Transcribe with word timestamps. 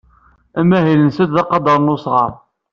Amahil-nsent 0.59 1.31
d 1.35 1.37
aqedder 1.41 1.77
n 1.79 1.93
usɣar. 1.93 2.31